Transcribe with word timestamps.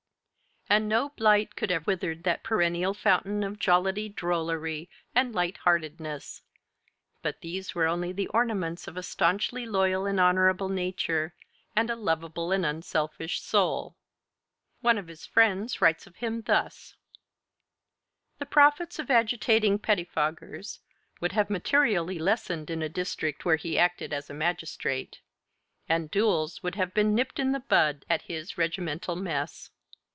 And 0.69 0.87
no 0.87 1.09
blight 1.09 1.57
could 1.57 1.69
have 1.69 1.85
withered 1.85 2.23
that 2.23 2.43
perennial 2.43 2.93
fountain 2.93 3.43
of 3.43 3.59
jollity, 3.59 4.07
drollery, 4.07 4.89
and 5.13 5.35
light 5.35 5.57
heartedness. 5.57 6.43
But 7.21 7.41
these 7.41 7.75
were 7.75 7.87
only 7.87 8.13
the 8.13 8.27
ornaments 8.29 8.87
of 8.87 8.95
a 8.95 9.03
stanchly 9.03 9.65
loyal 9.65 10.05
and 10.05 10.17
honorable 10.17 10.69
nature, 10.69 11.35
and 11.75 11.89
a 11.89 11.97
lovable 11.97 12.53
and 12.53 12.65
unselfish 12.65 13.41
soul. 13.41 13.97
One 14.79 14.97
of 14.97 15.07
his 15.09 15.25
friends 15.25 15.81
writes 15.81 16.07
of 16.07 16.15
him 16.17 16.43
thus: 16.43 16.95
"The 18.39 18.45
profits 18.45 18.97
of 18.97 19.11
agitating 19.11 19.79
pettifoggers 19.79 20.79
would 21.19 21.33
have 21.33 21.49
materially 21.49 22.17
lessened 22.17 22.69
in 22.69 22.81
a 22.81 22.87
district 22.87 23.43
where 23.43 23.57
he 23.57 23.77
acted 23.77 24.13
as 24.13 24.29
a 24.29 24.33
magistrate; 24.33 25.19
and 25.89 26.09
duels 26.09 26.63
would 26.63 26.75
have 26.75 26.93
been 26.93 27.13
nipped 27.13 27.39
in 27.39 27.51
the 27.51 27.59
bud 27.59 28.05
at 28.09 28.21
his 28.21 28.57
regimental 28.57 29.17
mess. 29.17 29.69